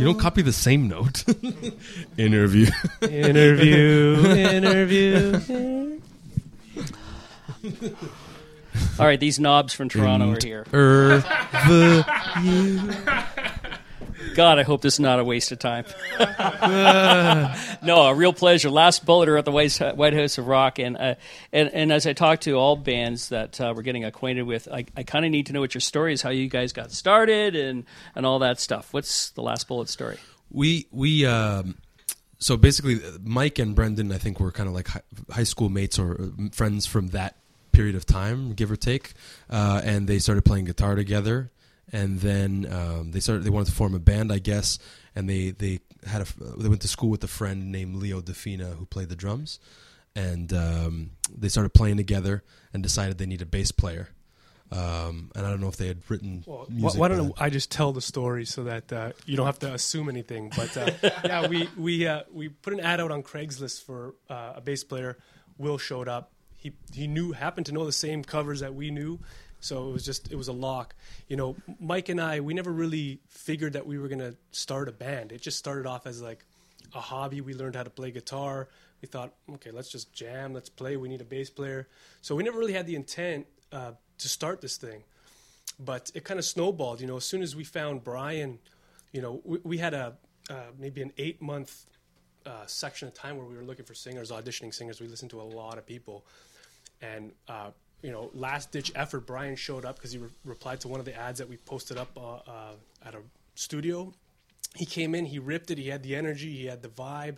You 0.00 0.04
don't 0.04 0.20
copy 0.20 0.42
the 0.42 0.52
same 0.52 0.86
note. 0.86 1.24
Interview. 2.16 2.68
interview, 3.02 4.24
interview. 4.24 6.00
All 9.00 9.06
right, 9.06 9.18
these 9.18 9.40
knobs 9.40 9.74
from 9.74 9.88
Toronto 9.88 10.30
are 10.32 10.38
here. 10.40 10.64
Er, 10.72 11.24
the, 11.66 12.04
God, 14.34 14.58
I 14.58 14.62
hope 14.62 14.80
this 14.80 14.94
is 14.94 15.00
not 15.00 15.18
a 15.20 15.24
waste 15.24 15.52
of 15.52 15.58
time. 15.58 15.84
no, 17.82 18.02
a 18.02 18.14
real 18.14 18.32
pleasure. 18.32 18.70
Last 18.70 19.04
bulliter 19.04 19.38
at 19.38 19.44
the 19.44 19.52
White 19.52 20.14
House 20.14 20.38
of 20.38 20.46
Rock, 20.46 20.78
and 20.78 20.96
uh, 20.96 21.14
and 21.52 21.68
and 21.72 21.92
as 21.92 22.06
I 22.06 22.12
talk 22.12 22.40
to 22.40 22.52
all 22.52 22.76
bands 22.76 23.30
that 23.30 23.60
uh, 23.60 23.72
we're 23.76 23.82
getting 23.82 24.04
acquainted 24.04 24.42
with, 24.42 24.68
I, 24.72 24.86
I 24.96 25.02
kind 25.02 25.24
of 25.24 25.30
need 25.30 25.46
to 25.46 25.52
know 25.52 25.60
what 25.60 25.74
your 25.74 25.80
story 25.80 26.12
is, 26.12 26.22
how 26.22 26.30
you 26.30 26.48
guys 26.48 26.72
got 26.72 26.92
started, 26.92 27.56
and 27.56 27.84
and 28.14 28.26
all 28.26 28.40
that 28.40 28.60
stuff. 28.60 28.92
What's 28.92 29.30
the 29.30 29.42
Last 29.42 29.68
Bullet 29.68 29.88
story? 29.88 30.18
we 30.50 30.86
we 30.90 31.24
um, 31.26 31.76
so 32.38 32.56
basically 32.56 33.00
Mike 33.22 33.58
and 33.58 33.74
Brendan 33.74 34.12
I 34.12 34.18
think 34.18 34.40
were 34.40 34.52
kind 34.52 34.68
of 34.68 34.74
like 34.74 34.88
high 35.30 35.44
school 35.44 35.68
mates 35.68 35.98
or 35.98 36.20
uh, 36.20 36.48
friends 36.52 36.86
from 36.86 37.08
that 37.08 37.36
period 37.72 37.94
of 37.94 38.04
time, 38.04 38.52
give 38.52 38.70
or 38.70 38.76
take, 38.76 39.12
uh, 39.48 39.80
and 39.84 40.08
they 40.08 40.18
started 40.18 40.44
playing 40.44 40.64
guitar 40.64 40.94
together. 40.94 41.50
And 41.92 42.20
then 42.20 42.68
um, 42.70 43.10
they 43.10 43.20
started. 43.20 43.44
They 43.44 43.50
wanted 43.50 43.66
to 43.66 43.72
form 43.72 43.94
a 43.94 43.98
band, 43.98 44.32
I 44.32 44.38
guess. 44.38 44.78
And 45.16 45.28
they 45.28 45.50
they 45.50 45.80
had 46.06 46.22
a 46.22 46.26
they 46.56 46.68
went 46.68 46.82
to 46.82 46.88
school 46.88 47.10
with 47.10 47.24
a 47.24 47.28
friend 47.28 47.72
named 47.72 47.96
Leo 47.96 48.20
Defina 48.20 48.76
who 48.76 48.86
played 48.86 49.08
the 49.08 49.16
drums, 49.16 49.58
and 50.14 50.52
um, 50.52 51.10
they 51.36 51.48
started 51.48 51.74
playing 51.74 51.96
together 51.96 52.44
and 52.72 52.82
decided 52.82 53.18
they 53.18 53.26
need 53.26 53.42
a 53.42 53.46
bass 53.46 53.72
player. 53.72 54.10
Um, 54.72 55.32
and 55.34 55.44
I 55.44 55.50
don't 55.50 55.60
know 55.60 55.68
if 55.68 55.76
they 55.76 55.88
had 55.88 55.98
written. 56.08 56.44
Well, 56.46 56.66
why, 56.68 56.74
music 56.74 57.00
why 57.00 57.08
don't 57.08 57.18
then. 57.18 57.32
I 57.38 57.50
just 57.50 57.72
tell 57.72 57.92
the 57.92 58.00
story 58.00 58.44
so 58.44 58.64
that 58.64 58.92
uh, 58.92 59.12
you 59.26 59.36
don't 59.36 59.46
have 59.46 59.58
to 59.60 59.74
assume 59.74 60.08
anything? 60.08 60.52
But 60.56 60.76
uh, 60.76 60.90
yeah, 61.24 61.48
we 61.48 61.68
we 61.76 62.06
uh, 62.06 62.22
we 62.32 62.50
put 62.50 62.72
an 62.72 62.80
ad 62.80 63.00
out 63.00 63.10
on 63.10 63.22
Craigslist 63.22 63.84
for 63.84 64.14
uh, 64.28 64.54
a 64.56 64.60
bass 64.60 64.84
player. 64.84 65.18
Will 65.58 65.76
showed 65.76 66.08
up. 66.08 66.32
He 66.56 66.72
he 66.92 67.08
knew 67.08 67.32
happened 67.32 67.66
to 67.66 67.72
know 67.72 67.84
the 67.84 67.92
same 67.92 68.22
covers 68.22 68.60
that 68.60 68.74
we 68.74 68.90
knew, 68.92 69.18
so 69.60 69.88
it 69.88 69.92
was 69.92 70.04
just 70.04 70.32
it 70.32 70.36
was 70.36 70.48
a 70.48 70.52
lock. 70.52 70.94
You 71.28 71.36
know, 71.36 71.56
Mike 71.78 72.08
and 72.08 72.20
I 72.20 72.40
we 72.40 72.54
never 72.54 72.72
really 72.72 73.20
figured 73.28 73.74
that 73.74 73.86
we 73.86 73.98
were 73.98 74.08
gonna 74.08 74.34
start 74.52 74.88
a 74.88 74.92
band. 74.92 75.32
It 75.32 75.42
just 75.42 75.58
started 75.58 75.86
off 75.86 76.06
as 76.06 76.20
like 76.20 76.44
a 76.94 77.00
hobby. 77.00 77.40
We 77.40 77.54
learned 77.54 77.76
how 77.76 77.84
to 77.84 77.90
play 77.90 78.10
guitar. 78.10 78.68
We 79.00 79.08
thought, 79.08 79.32
okay, 79.54 79.70
let's 79.70 79.88
just 79.88 80.12
jam, 80.12 80.52
let's 80.52 80.68
play. 80.68 80.96
We 80.96 81.08
need 81.08 81.20
a 81.20 81.24
bass 81.24 81.48
player. 81.48 81.88
So 82.20 82.34
we 82.34 82.42
never 82.42 82.58
really 82.58 82.74
had 82.74 82.86
the 82.86 82.96
intent 82.96 83.46
uh, 83.72 83.92
to 84.18 84.28
start 84.28 84.60
this 84.60 84.76
thing 84.76 85.04
but 85.84 86.10
it 86.14 86.24
kind 86.24 86.38
of 86.38 86.44
snowballed. 86.44 87.00
You 87.00 87.06
know, 87.06 87.16
as 87.16 87.24
soon 87.24 87.42
as 87.42 87.56
we 87.56 87.64
found 87.64 88.04
Brian, 88.04 88.58
you 89.12 89.22
know, 89.22 89.40
we, 89.44 89.58
we 89.64 89.78
had 89.78 89.94
a 89.94 90.16
uh, 90.48 90.54
maybe 90.78 91.02
an 91.02 91.12
eight 91.16 91.40
month 91.40 91.86
uh, 92.44 92.66
section 92.66 93.08
of 93.08 93.14
time 93.14 93.36
where 93.36 93.46
we 93.46 93.56
were 93.56 93.62
looking 93.62 93.84
for 93.84 93.94
singers, 93.94 94.30
auditioning 94.30 94.74
singers. 94.74 95.00
We 95.00 95.08
listened 95.08 95.30
to 95.30 95.40
a 95.40 95.42
lot 95.42 95.78
of 95.78 95.86
people, 95.86 96.24
and 97.00 97.32
uh, 97.48 97.70
you 98.02 98.10
know, 98.10 98.30
last 98.34 98.72
ditch 98.72 98.92
effort. 98.94 99.26
Brian 99.26 99.56
showed 99.56 99.84
up 99.84 99.96
because 99.96 100.12
he 100.12 100.18
re- 100.18 100.28
replied 100.44 100.80
to 100.80 100.88
one 100.88 101.00
of 101.00 101.06
the 101.06 101.14
ads 101.14 101.38
that 101.38 101.48
we 101.48 101.56
posted 101.56 101.98
up 101.98 102.10
uh, 102.16 102.36
uh, 102.50 102.72
at 103.04 103.14
a 103.14 103.18
studio. 103.54 104.12
He 104.76 104.86
came 104.86 105.14
in, 105.14 105.26
he 105.26 105.38
ripped 105.38 105.70
it. 105.70 105.78
He 105.78 105.88
had 105.88 106.02
the 106.02 106.14
energy, 106.14 106.52
he 106.52 106.66
had 106.66 106.82
the 106.82 106.88
vibe, 106.88 107.36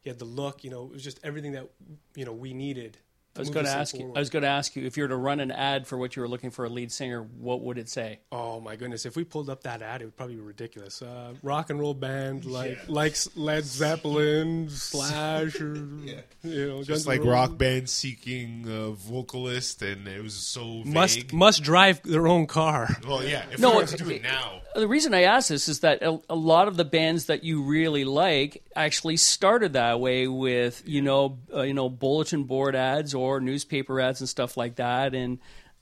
he 0.00 0.08
had 0.08 0.18
the 0.18 0.24
look. 0.24 0.64
You 0.64 0.70
know, 0.70 0.84
it 0.86 0.92
was 0.92 1.04
just 1.04 1.20
everything 1.22 1.52
that 1.52 1.68
you 2.14 2.24
know 2.24 2.32
we 2.32 2.54
needed. 2.54 2.98
I 3.36 3.38
was 3.40 3.48
going 3.50 3.64
to 3.64 3.70
this 3.70 3.92
thing 3.92 4.00
ask 4.02 4.08
you. 4.08 4.12
I 4.16 4.18
was 4.18 4.28
going 4.30 4.42
to 4.42 4.48
ask 4.48 4.74
you 4.76 4.84
if 4.84 4.96
you 4.96 5.04
were 5.04 5.08
to 5.08 5.16
run 5.16 5.38
an 5.40 5.50
ad 5.52 5.86
for 5.86 5.96
what 5.96 6.16
you 6.16 6.22
were 6.22 6.28
looking 6.28 6.50
for 6.50 6.64
a 6.64 6.68
lead 6.68 6.90
singer. 6.90 7.22
What 7.22 7.60
would 7.62 7.78
it 7.78 7.88
say? 7.88 8.18
Oh 8.32 8.60
my 8.60 8.74
goodness! 8.76 9.06
If 9.06 9.14
we 9.16 9.22
pulled 9.24 9.48
up 9.48 9.62
that 9.62 9.82
ad, 9.82 10.02
it 10.02 10.06
would 10.06 10.16
probably 10.16 10.34
be 10.34 10.40
ridiculous. 10.40 11.00
Uh, 11.00 11.34
rock 11.42 11.70
and 11.70 11.78
roll 11.78 11.94
band 11.94 12.44
like 12.44 12.88
likes 12.88 13.28
Led 13.36 13.64
Zeppelin, 13.64 14.68
Slash, 14.68 15.60
or 15.60 15.74
you 16.42 16.66
know, 16.68 16.82
Just 16.82 17.06
N' 17.06 17.18
like 17.18 17.24
rock 17.24 17.56
band 17.56 17.88
seeking 17.88 18.64
a 18.68 18.90
vocalist, 18.90 19.82
and 19.82 20.08
it 20.08 20.22
was 20.22 20.34
so 20.34 20.82
vague. 20.82 20.92
must 20.92 21.32
must 21.32 21.62
drive 21.62 22.02
their 22.02 22.26
own 22.26 22.46
car. 22.46 22.88
well, 23.06 23.22
yeah. 23.24 23.44
If 23.52 23.58
No, 23.60 23.70
we 23.70 23.76
were 23.76 23.82
it- 23.84 23.88
to 23.90 23.96
do 23.96 24.10
it 24.10 24.22
now, 24.22 24.62
The 24.74 24.88
reason 24.88 25.14
I 25.14 25.22
ask 25.22 25.48
this 25.48 25.68
is 25.68 25.80
that 25.80 26.02
a, 26.02 26.20
a 26.28 26.34
lot 26.34 26.68
of 26.68 26.76
the 26.76 26.84
bands 26.84 27.26
that 27.26 27.44
you 27.44 27.62
really 27.62 28.04
like 28.04 28.62
actually 28.76 29.16
started 29.16 29.72
that 29.74 30.00
way 30.00 30.26
with 30.28 30.82
you 30.86 31.02
know 31.02 31.38
uh, 31.54 31.62
you 31.62 31.74
know 31.74 31.88
bulletin 31.88 32.44
board 32.44 32.74
ads 32.76 33.14
newspaper 33.40 34.00
ads 34.00 34.20
and 34.20 34.28
stuff 34.28 34.56
like 34.56 34.76
that, 34.76 35.14
and 35.14 35.38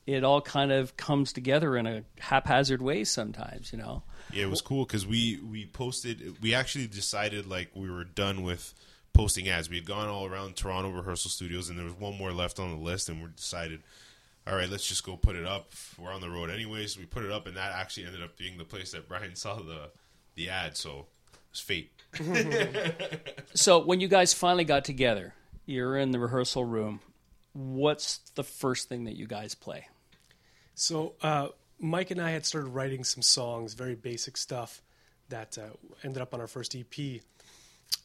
it 0.06 0.24
all 0.24 0.40
kind 0.40 0.72
of 0.72 0.96
comes 0.96 1.32
together 1.32 1.76
in 1.76 1.86
a 1.86 2.02
haphazard 2.18 2.80
way 2.80 3.04
sometimes. 3.04 3.72
You 3.72 3.78
know. 3.78 4.02
yeah, 4.32 4.44
it 4.44 4.50
was 4.50 4.62
cool 4.62 4.84
because 4.84 5.06
we 5.06 5.38
we 5.48 5.66
posted. 5.66 6.42
We 6.42 6.54
actually 6.54 6.86
decided 6.86 7.46
like 7.46 7.70
we 7.74 7.90
were 7.90 8.04
done 8.04 8.42
with 8.42 8.74
posting 9.12 9.48
ads. 9.48 9.68
We 9.68 9.76
had 9.76 9.86
gone 9.86 10.08
all 10.08 10.26
around 10.26 10.56
Toronto 10.56 10.90
rehearsal 10.90 11.30
studios, 11.30 11.68
and 11.68 11.78
there 11.78 11.84
was 11.84 11.94
one 11.94 12.16
more 12.16 12.32
left 12.32 12.58
on 12.58 12.70
the 12.70 12.82
list, 12.82 13.08
and 13.08 13.22
we 13.22 13.28
decided. 13.36 13.82
All 14.46 14.56
right, 14.56 14.70
let's 14.70 14.88
just 14.88 15.04
go 15.04 15.14
put 15.14 15.36
it 15.36 15.44
up. 15.44 15.72
We're 15.98 16.10
on 16.10 16.22
the 16.22 16.30
road 16.30 16.48
anyways. 16.48 16.96
We 16.96 17.04
put 17.04 17.22
it 17.22 17.30
up, 17.30 17.46
and 17.46 17.54
that 17.58 17.72
actually 17.74 18.06
ended 18.06 18.22
up 18.22 18.38
being 18.38 18.56
the 18.56 18.64
place 18.64 18.92
that 18.92 19.06
Brian 19.06 19.34
saw 19.36 19.56
the 19.56 19.90
the 20.36 20.48
ad. 20.48 20.76
So 20.76 21.06
it's 21.50 21.60
fate. 21.60 21.92
So 23.54 23.84
when 23.84 24.00
you 24.00 24.08
guys 24.08 24.32
finally 24.32 24.64
got 24.64 24.84
together, 24.84 25.34
you're 25.66 25.96
in 25.96 26.12
the 26.12 26.18
rehearsal 26.18 26.64
room. 26.64 27.00
What's 27.58 28.18
the 28.36 28.44
first 28.44 28.88
thing 28.88 29.04
that 29.04 29.16
you 29.16 29.26
guys 29.26 29.56
play? 29.56 29.88
So 30.76 31.14
uh, 31.22 31.48
Mike 31.80 32.12
and 32.12 32.20
I 32.20 32.30
had 32.30 32.46
started 32.46 32.68
writing 32.68 33.02
some 33.02 33.20
songs, 33.20 33.74
very 33.74 33.96
basic 33.96 34.36
stuff 34.36 34.80
that 35.28 35.58
uh, 35.58 35.74
ended 36.04 36.22
up 36.22 36.34
on 36.34 36.40
our 36.40 36.46
first 36.46 36.76
EP. 36.76 37.20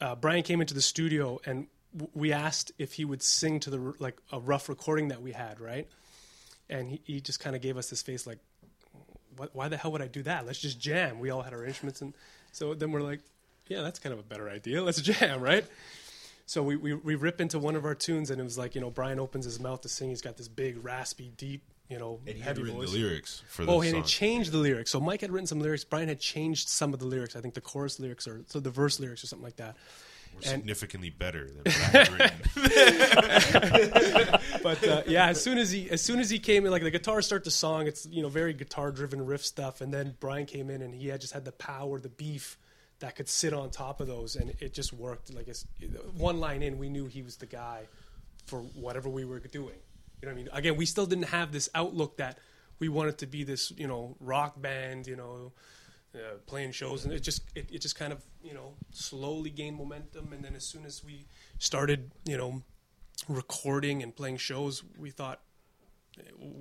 Uh, 0.02 0.16
Brian 0.16 0.42
came 0.42 0.60
into 0.60 0.74
the 0.74 0.82
studio 0.82 1.40
and 1.46 1.68
we 2.16 2.34
asked 2.34 2.72
if 2.80 2.94
he 2.94 3.06
would 3.06 3.22
sing 3.22 3.60
to 3.60 3.70
the 3.70 3.94
like 4.00 4.18
a 4.32 4.40
rough 4.40 4.70
recording 4.70 5.10
that 5.10 5.22
we 5.22 5.34
had, 5.34 5.60
right? 5.60 5.88
And 6.68 6.90
he, 6.90 7.02
he 7.04 7.22
just 7.22 7.40
kind 7.40 7.56
of 7.56 7.62
gave 7.62 7.78
us 7.78 7.92
this 7.92 8.02
face 8.02 8.26
like, 8.26 8.40
why 9.54 9.68
the 9.68 9.78
hell 9.78 9.92
would 9.92 10.02
I 10.02 10.08
do 10.08 10.24
that? 10.24 10.48
Let's 10.48 10.60
just 10.60 10.80
jam. 10.80 11.20
We 11.20 11.30
all 11.30 11.44
had 11.44 11.54
our 11.54 11.64
instruments, 11.64 12.02
and 12.02 12.14
so 12.52 12.74
then 12.74 12.92
we're 12.92 13.02
like, 13.02 13.20
yeah, 13.68 13.82
that's 13.82 14.00
kind 14.00 14.14
of 14.14 14.20
a 14.20 14.24
better 14.24 14.50
idea. 14.50 14.84
Let's 14.84 15.02
jam, 15.02 15.42
right? 15.42 15.66
So 16.46 16.62
we, 16.62 16.76
we, 16.76 16.94
we 16.94 17.16
rip 17.16 17.40
into 17.40 17.58
one 17.58 17.76
of 17.76 17.86
our 17.86 17.96
tunes, 17.96 18.30
and 18.30 18.40
it 18.40 18.44
was 18.44 18.58
like, 18.58 18.76
you 18.76 18.82
know, 18.82 18.92
Brian 18.92 19.20
opens 19.20 19.46
his 19.46 19.60
mouth 19.60 19.82
to 19.82 19.90
sing. 19.90 20.10
He's 20.10 20.22
got 20.22 20.36
this 20.38 20.48
big, 20.50 20.84
raspy, 20.84 21.32
deep, 21.38 21.64
you 21.90 21.98
know, 21.98 22.20
And 22.28 22.36
he 22.36 22.42
had 22.42 22.50
heavy 22.58 22.64
written 22.64 22.78
voice. 22.80 22.92
the 22.92 22.98
lyrics 23.00 23.42
for 23.48 23.66
the 23.66 23.72
Oh, 23.72 23.82
and 23.82 23.96
he 23.96 24.02
changed 24.04 24.52
the 24.52 24.58
lyrics. 24.58 24.92
So 24.92 25.00
Mike 25.00 25.22
had 25.22 25.32
written 25.32 25.48
some 25.48 25.62
lyrics. 25.62 25.84
Brian 25.86 26.10
had 26.10 26.20
changed 26.20 26.68
some 26.70 26.94
of 26.94 27.00
the 27.00 27.06
lyrics. 27.06 27.36
I 27.36 27.42
think 27.42 27.54
the 27.54 27.62
chorus 27.62 28.00
lyrics 28.00 28.28
or 28.28 28.44
so 28.48 28.60
the 28.60 28.70
verse 28.70 29.00
lyrics 29.00 29.24
or 29.24 29.28
something 29.28 29.46
like 29.46 29.56
that. 29.58 29.76
Were 30.34 30.40
and- 30.40 30.48
significantly 30.62 31.12
better 31.12 31.48
than 31.48 31.58
what 31.74 31.96
I 31.96 32.04
had 32.04 32.20
written. 32.20 32.40
But 34.64 34.88
uh, 34.88 35.04
yeah, 35.08 35.28
as 35.28 35.42
soon 35.44 35.58
as 35.58 35.72
he 35.72 35.90
as 35.92 36.02
soon 36.02 36.20
as 36.20 36.30
he 36.30 36.40
came 36.40 36.66
in, 36.66 36.72
like 36.72 36.84
the 36.84 36.92
guitar 36.92 37.22
start 37.22 37.44
the 37.44 37.52
song, 37.52 37.88
it's 37.88 38.06
you 38.06 38.22
know 38.22 38.30
very 38.30 38.54
guitar 38.54 38.92
driven 38.92 39.26
riff 39.26 39.46
stuff. 39.46 39.82
And 39.82 39.94
then 39.94 40.16
Brian 40.20 40.46
came 40.46 40.70
in 40.70 40.82
and 40.82 40.94
he 40.96 41.08
had 41.08 41.22
just 41.22 41.34
had 41.34 41.46
the 41.46 41.52
power, 41.52 42.00
the 42.00 42.10
beef 42.10 42.58
that 43.04 43.16
could 43.16 43.28
sit 43.28 43.54
on 43.54 43.70
top 43.70 44.00
of 44.00 44.08
those, 44.08 44.36
and 44.36 44.54
it 44.60 44.74
just 44.74 44.94
worked. 44.94 45.34
Like 45.34 45.48
one 46.16 46.40
line 46.40 46.64
in, 46.64 46.78
we 46.78 46.90
knew 46.90 47.06
he 47.06 47.22
was 47.22 47.36
the 47.36 47.46
guy 47.46 47.88
for 48.46 48.60
whatever 48.60 49.10
we 49.10 49.26
were 49.26 49.40
doing. 49.40 49.76
You 50.22 50.28
know 50.28 50.30
what 50.30 50.32
I 50.32 50.36
mean? 50.36 50.50
Again, 50.54 50.78
we 50.78 50.86
still 50.86 51.06
didn't 51.06 51.30
have 51.30 51.52
this 51.52 51.68
outlook 51.76 52.18
that 52.18 52.38
we 52.80 52.88
wanted 52.88 53.18
to 53.20 53.28
be 53.28 53.44
this 53.44 53.72
you 53.72 53.88
know 53.88 54.16
rock 54.20 54.62
band, 54.62 55.08
you 55.08 55.16
know. 55.16 55.52
Uh, 56.16 56.38
playing 56.46 56.72
shows 56.72 57.06
and 57.06 57.12
it 57.12 57.22
just 57.22 57.42
it, 57.56 57.68
it 57.72 57.82
just 57.82 57.96
kind 57.96 58.14
of 58.14 58.22
you 58.44 58.54
know 58.54 58.76
slowly 58.92 59.50
gained 59.50 59.76
momentum 59.76 60.32
and 60.32 60.46
then 60.46 60.54
as 60.54 60.64
soon 60.64 60.86
as 60.86 61.04
we 61.04 61.26
started 61.58 62.12
you 62.24 62.38
know 62.38 62.62
recording 63.28 64.04
and 64.04 64.16
playing 64.16 64.38
shows, 64.38 64.84
we 64.98 65.10
thought 65.10 65.40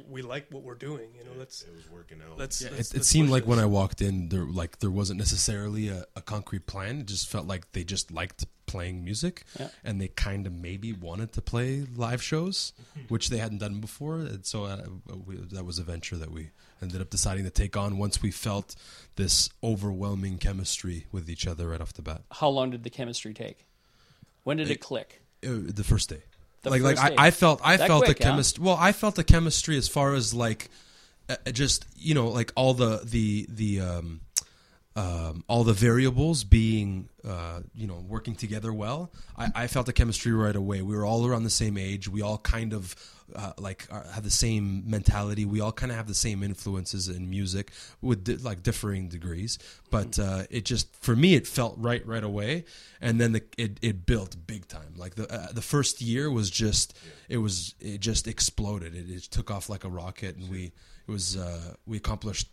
we 0.09 0.23
like 0.23 0.47
what 0.51 0.63
we're 0.63 0.75
doing. 0.75 1.09
You 1.17 1.25
know, 1.25 1.31
let's 1.39 1.63
it 1.63 1.75
was 1.75 1.89
working 1.91 2.19
out. 2.23 2.39
let's. 2.39 2.63
Yeah, 2.63 2.69
let's- 2.71 2.91
it, 2.91 2.95
it 2.95 2.99
let's 2.99 3.09
seemed 3.09 3.29
push 3.29 3.33
like 3.33 3.47
when. 3.47 3.59
I 3.59 3.67
walked 3.67 4.01
in, 4.03 4.29
there 4.29 4.45
like 4.45 4.79
there 4.79 4.91
wasn't 4.91 5.19
necessarily 5.19 5.88
a, 5.88 6.05
a 6.17 6.21
concrete 6.23 6.67
plan. 6.67 7.00
It 7.00 7.06
just 7.06 7.29
felt 7.29 7.47
like 7.47 7.71
they 7.73 7.85
just 7.85 8.11
liked 8.11 8.44
playing 8.67 9.05
music, 9.05 9.44
Yeah. 9.61 9.69
and 9.85 10.00
they 10.00 10.09
kind 10.09 10.47
of 10.47 10.53
maybe 10.55 10.93
wanted 10.93 11.32
to 11.35 11.43
play 11.43 11.85
live 11.94 12.23
shows, 12.23 12.73
which 13.09 13.29
they 13.29 13.37
hadn't 13.38 13.59
done 13.59 13.81
before. 13.81 14.17
And 14.21 14.47
so 14.47 14.65
uh, 14.65 14.82
we, 15.26 15.37
that 15.37 15.65
was 15.65 15.79
a 15.79 15.82
venture 15.82 16.17
that 16.17 16.31
we 16.31 16.50
ended 16.81 17.00
up 17.00 17.11
deciding 17.11 17.44
to 17.44 17.50
take 17.50 17.76
on 17.76 17.99
once 17.99 18.23
we 18.23 18.31
felt 18.31 18.75
this 19.17 19.50
overwhelming 19.62 20.38
chemistry 20.38 21.06
with 21.12 21.29
each 21.29 21.47
other 21.47 21.69
right 21.69 21.81
off 21.81 21.93
the 21.93 22.03
bat. 22.03 22.23
How 22.31 22.49
long 22.49 22.71
did 22.71 22.82
the 22.85 22.91
chemistry 22.91 23.35
take? 23.35 23.67
When 24.44 24.56
did 24.56 24.71
it 24.71 24.81
click? 24.81 25.23
Uh, 25.47 25.59
the 25.67 25.85
first 25.85 26.09
day. 26.09 26.23
The 26.62 26.70
like 26.70 26.82
like. 26.82 26.99
I, 26.99 27.26
I 27.26 27.31
felt 27.31 27.61
I 27.64 27.76
That 27.76 27.88
felt 27.88 28.05
quick, 28.05 28.19
the 28.19 28.25
huh? 28.25 28.31
chemistry. 28.31 28.64
Well, 28.64 28.76
I 28.79 28.93
felt 28.93 29.14
the 29.17 29.25
chemistry 29.25 29.76
as 29.76 29.88
far 29.88 30.14
as 30.14 30.32
like 30.32 30.70
uh, 31.29 31.37
just 31.53 31.87
you 31.97 32.14
know 32.14 32.29
like 32.29 32.53
all 32.55 32.75
the 32.75 33.00
the 33.05 33.47
the 33.49 33.81
um 33.81 34.20
um, 34.94 35.44
all 35.49 35.65
the 35.65 35.73
variables 35.73 36.44
being 36.44 37.09
uh, 37.27 37.61
you 37.75 37.87
know 37.87 38.05
working 38.09 38.35
together 38.35 38.73
well 38.73 39.11
I, 39.37 39.65
I 39.65 39.67
felt 39.67 39.87
the 39.87 39.93
chemistry 39.93 40.33
right 40.33 40.55
away. 40.55 40.83
We 40.83 40.97
were 40.97 41.05
all 41.05 41.27
around 41.27 41.44
the 41.44 41.50
same 41.50 41.77
age. 41.77 42.09
We 42.09 42.23
all 42.23 42.39
kind 42.39 42.73
of 42.73 42.94
uh, 43.35 43.53
like 43.59 43.87
are, 43.91 44.05
have 44.12 44.25
the 44.25 44.31
same 44.31 44.89
mentality. 44.89 45.44
We 45.44 45.61
all 45.61 45.73
kind 45.73 45.91
of 45.91 45.97
have 45.97 46.06
the 46.06 46.15
same 46.15 46.43
influences 46.43 47.09
in 47.09 47.29
music 47.31 47.73
with 48.00 48.25
di- 48.25 48.37
like 48.37 48.62
differing 48.62 49.09
degrees. 49.09 49.59
But 49.91 50.19
uh, 50.19 50.44
it 50.50 50.65
just 50.65 50.95
for 50.97 51.17
me 51.17 51.35
it 51.35 51.47
felt 51.47 51.77
right 51.79 52.06
right 52.06 52.25
away. 52.25 52.65
And 53.00 53.21
then 53.21 53.33
the, 53.33 53.43
it, 53.59 53.79
it 53.83 54.06
built 54.06 54.37
big 54.47 54.69
time. 54.69 54.95
Like 54.97 55.15
the 55.15 55.33
uh, 55.33 55.53
the 55.53 55.62
first 55.62 56.00
year 56.00 56.31
was 56.31 56.50
just 56.50 56.97
it 57.29 57.38
was 57.38 57.75
it 57.81 58.00
just 58.00 58.29
exploded. 58.29 58.95
It, 58.95 59.11
it 59.11 59.23
took 59.25 59.50
off 59.50 59.69
like 59.69 59.85
a 59.85 59.91
rocket 59.91 60.37
and 60.37 60.50
we 60.50 60.73
it 61.06 61.10
was 61.10 61.37
uh, 61.37 61.75
we 61.87 61.96
accomplished 61.96 62.49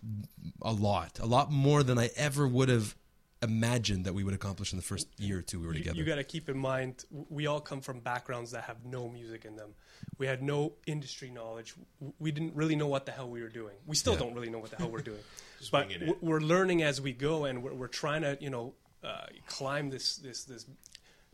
a 0.61 0.71
lot, 0.71 1.19
a 1.19 1.25
lot 1.25 1.51
more 1.51 1.83
than 1.83 1.97
I 1.99 2.09
ever 2.15 2.47
would 2.47 2.69
have 2.69 2.95
imagined 3.41 4.03
that 4.05 4.13
we 4.13 4.23
would 4.23 4.33
accomplish 4.33 4.73
in 4.73 4.77
the 4.77 4.83
first 4.83 5.07
year 5.17 5.39
or 5.39 5.41
two 5.41 5.59
we 5.61 5.67
were 5.67 5.73
You, 5.73 5.79
together. 5.79 5.97
you 5.97 6.03
got 6.03 6.15
to 6.15 6.23
keep 6.25 6.49
in 6.49 6.57
mind, 6.57 7.05
we 7.29 7.47
all 7.47 7.61
come 7.61 7.79
from 7.79 8.01
backgrounds 8.01 8.51
that 8.51 8.65
have 8.65 8.83
no 8.83 9.07
music 9.07 9.45
in 9.45 9.55
them. 9.55 9.69
We 10.17 10.25
had 10.27 10.43
no 10.43 10.73
industry 10.87 11.29
knowledge. 11.29 11.73
We 12.19 12.31
didn't 12.31 12.55
really 12.55 12.75
know 12.75 12.87
what 12.87 13.05
the 13.05 13.13
hell 13.13 13.29
we 13.29 13.41
were 13.41 13.47
doing. 13.49 13.75
We 13.85 13.95
still 13.95 14.13
Yeah. 14.13 14.19
don't 14.19 14.33
really 14.33 14.49
know 14.49 14.59
what 14.59 14.71
the 14.71 14.75
hell 14.77 14.89
we're 14.89 15.01
doing. 15.01 15.19
But 15.71 15.87
winging 15.87 16.01
it. 16.03 16.05
w- 16.07 16.19
we're 16.21 16.39
learning 16.41 16.83
as 16.83 16.99
we 17.01 17.11
go, 17.13 17.45
and 17.45 17.61
we're, 17.63 17.73
we're 17.73 17.87
trying 17.87 18.21
to, 18.23 18.37
you 18.41 18.49
know, 18.49 18.73
uh, 19.03 19.27
climb 19.47 19.89
this 19.89 20.15
this 20.17 20.43
this 20.45 20.65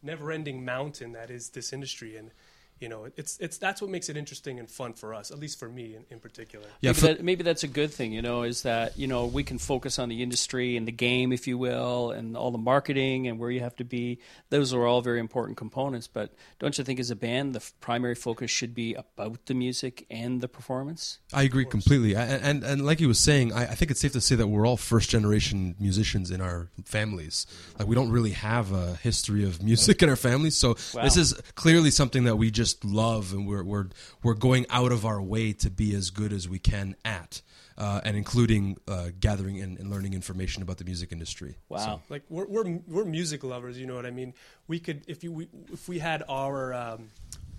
never-ending 0.02 0.64
mountain 0.66 1.12
that 1.14 1.30
is 1.32 1.50
this 1.50 1.74
industry. 1.74 2.18
And 2.18 2.32
you 2.80 2.90
know, 2.90 3.08
it's 3.16 3.38
it's 3.40 3.58
that's 3.58 3.82
what 3.82 3.90
makes 3.90 4.10
it 4.10 4.18
interesting 4.18 4.60
and 4.60 4.70
fun 4.70 4.94
for 4.94 5.14
us, 5.14 5.32
at 5.32 5.40
least 5.40 5.58
for 5.60 5.70
me 5.70 5.96
in, 5.96 6.04
in 6.10 6.20
particular. 6.20 6.66
yeah, 6.82 6.92
maybe, 6.92 7.00
that, 7.02 7.24
maybe 7.24 7.44
that's 7.44 7.64
a 7.64 7.68
good 7.70 7.92
thing, 7.92 8.12
you 8.12 8.22
know, 8.22 8.44
is 8.44 8.64
that, 8.64 8.98
you 9.00 9.08
know, 9.08 9.26
we 9.26 9.44
can 9.44 9.58
focus 9.58 9.98
on 9.98 10.10
the 10.10 10.22
industry 10.22 10.76
and 10.76 10.86
the 10.88 10.92
game, 10.92 11.32
if 11.32 11.48
you 11.48 11.58
will, 11.58 12.12
and 12.12 12.36
all 12.36 12.52
the 12.52 12.58
marketing 12.58 13.28
and 13.28 13.40
where 13.40 13.50
you 13.50 13.62
have 13.62 13.76
to 13.78 13.86
be. 13.86 14.20
Those 14.50 14.74
are 14.74 14.86
all 14.86 15.02
very 15.02 15.20
important 15.20 15.58
components. 15.58 16.08
But 16.08 16.34
don't 16.60 16.78
you 16.78 16.84
think 16.84 17.00
as 17.00 17.12
a 17.12 17.16
band, 17.16 17.56
the 17.56 17.60
f- 17.60 17.74
primary 17.80 18.16
focus 18.16 18.52
should 18.52 18.74
be 18.76 18.94
about 18.94 19.46
the 19.46 19.54
music 19.54 20.06
and 20.10 20.42
the 20.42 20.48
performance? 20.50 21.20
I 21.34 21.44
agree 21.44 21.66
completely, 21.66 22.16
I- 22.18 22.26
and, 22.26 22.44
and 22.44 22.64
and 22.66 22.86
like 22.86 23.00
you 23.00 23.08
was 23.08 23.20
saying, 23.20 23.54
I, 23.54 23.64
I 23.64 23.76
think 23.76 23.90
it's 23.92 24.02
safe 24.02 24.12
to 24.14 24.22
say 24.22 24.36
that 24.36 24.48
we're 24.48 24.68
all 24.68 24.78
first 24.78 25.10
generation 25.10 25.76
musicians 25.80 26.30
in 26.32 26.42
our 26.42 26.68
families. 26.84 27.48
Like 27.80 27.88
we 27.88 27.96
don't 27.96 28.12
really 28.12 28.32
have 28.32 28.72
a 28.74 28.96
history 28.98 29.44
of 29.46 29.62
music 29.72 30.04
in 30.04 30.10
our 30.10 30.16
families, 30.16 30.56
so 30.58 30.76
Wow. 30.94 31.04
this 31.04 31.16
is 31.18 31.34
clearly 31.56 31.90
something 31.92 32.26
that 32.26 32.36
we 32.36 32.52
just 32.52 32.65
love, 32.84 33.34
and 33.34 33.48
we're 33.48 33.64
we're 33.64 33.88
we're 34.24 34.34
going 34.34 34.66
out 34.70 34.92
of 34.92 35.06
our 35.06 35.22
way 35.22 35.54
to 35.54 35.70
be 35.70 35.94
as 35.96 36.10
good 36.10 36.32
as 36.34 36.48
we 36.50 36.58
can 36.60 36.96
at, 37.06 37.42
uh, 37.78 38.02
and 38.04 38.16
including 38.18 38.78
uh, 38.88 39.10
gathering 39.20 39.62
and, 39.62 39.78
and 39.80 39.90
learning 39.92 40.14
information 40.14 40.64
about 40.64 40.78
the 40.78 40.86
music 40.86 41.12
industry. 41.12 41.56
Wow. 41.70 42.02
like 42.10 42.24
we're, 42.30 42.46
we're 42.48 42.80
we're 42.88 43.06
music 43.06 43.44
lovers 43.44 43.78
you 43.78 43.86
know 43.86 43.96
what 43.96 44.06
i 44.06 44.12
mean 44.12 44.34
we 44.68 44.80
could 44.80 45.04
if 45.08 45.24
you 45.24 45.32
we, 45.32 45.48
if 45.72 45.88
we 45.88 46.00
had 46.00 46.24
our 46.30 46.74
um, 46.74 47.10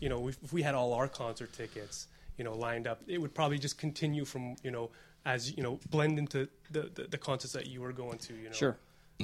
you 0.01 0.09
know 0.09 0.29
if, 0.29 0.37
if 0.43 0.53
we 0.53 0.63
had 0.63 0.75
all 0.75 0.93
our 0.95 1.09
concert 1.09 1.53
tickets 1.53 2.09
you 2.39 2.45
know 2.45 2.55
lined 2.55 2.87
up 2.87 3.01
it 3.07 3.19
would 3.19 3.35
probably 3.35 3.59
just 3.59 3.79
continue 3.79 4.25
from 4.25 4.57
you 4.63 4.71
know 4.71 4.91
as 5.25 5.55
you 5.57 5.63
know 5.63 5.79
blend 5.91 6.19
into 6.19 6.49
the 6.71 6.83
the, 6.95 7.05
the 7.11 7.19
concerts 7.19 7.53
that 7.53 7.67
you 7.67 7.81
were 7.81 7.93
going 7.93 8.19
to 8.19 8.35
you 8.35 8.47
know 8.49 8.53
Sure. 8.55 8.77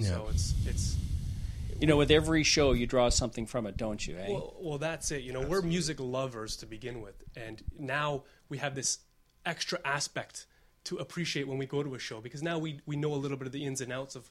so 0.03 0.27
it's 0.31 0.55
it's 0.67 0.97
You 1.83 1.89
know, 1.89 1.97
with 1.97 2.13
every 2.13 2.45
show, 2.45 2.75
you 2.75 2.87
draw 2.87 3.09
something 3.09 3.45
from 3.45 3.67
it, 3.67 3.77
don't 3.77 4.07
you? 4.07 4.17
Eh? 4.17 4.27
well, 4.29 4.55
well 4.61 4.79
that's 4.79 5.11
it 5.11 5.23
you 5.23 5.33
know 5.33 5.41
we're 5.41 5.63
music 5.63 5.99
lovers 5.99 6.57
to 6.59 6.67
begin 6.67 7.03
with 7.03 7.25
and 7.37 7.61
now 7.77 8.23
we 8.49 8.59
have 8.59 8.77
this 8.77 8.99
extra 9.45 9.81
aspect 9.85 10.47
to 10.85 10.99
appreciate 10.99 11.49
when 11.49 11.59
we 11.59 11.67
go 11.67 11.83
to 11.83 11.97
a 11.97 11.99
show 11.99 12.21
because 12.21 12.41
now 12.41 12.57
we 12.57 12.79
we 12.87 12.95
know 12.95 13.13
a 13.13 13.17
little 13.17 13.37
bit 13.37 13.47
of 13.47 13.53
the 13.53 13.65
ins 13.65 13.81
and 13.81 13.93
outs 13.93 14.15
of 14.15 14.31